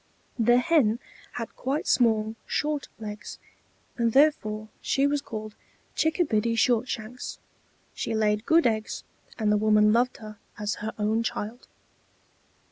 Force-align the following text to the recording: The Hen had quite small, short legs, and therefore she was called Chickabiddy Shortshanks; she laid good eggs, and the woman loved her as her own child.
The 0.39 0.57
Hen 0.57 0.97
had 1.33 1.55
quite 1.55 1.85
small, 1.85 2.33
short 2.47 2.87
legs, 2.97 3.37
and 3.97 4.13
therefore 4.13 4.69
she 4.81 5.05
was 5.05 5.21
called 5.21 5.53
Chickabiddy 5.95 6.55
Shortshanks; 6.55 7.37
she 7.93 8.15
laid 8.15 8.47
good 8.47 8.65
eggs, 8.65 9.03
and 9.37 9.51
the 9.51 9.57
woman 9.57 9.93
loved 9.93 10.17
her 10.17 10.39
as 10.57 10.77
her 10.81 10.95
own 10.97 11.21
child. 11.21 11.67